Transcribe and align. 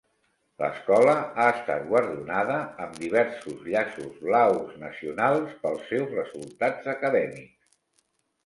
L'escola 0.61 1.11
ha 1.41 1.49
estat 1.57 1.83
guardonada 1.91 2.55
amb 2.85 2.97
diversos 3.03 3.61
llaços 3.67 4.17
blaus 4.25 4.73
nacionals 4.87 5.55
pels 5.67 5.87
seus 5.93 6.19
resultats 6.19 6.93
acadèmics. 6.97 7.55